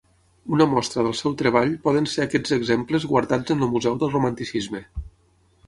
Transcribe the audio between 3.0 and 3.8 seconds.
guardats en el